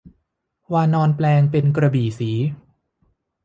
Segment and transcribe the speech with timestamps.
[0.73, 2.31] วานรแปลงเป็นกระบี่ศรี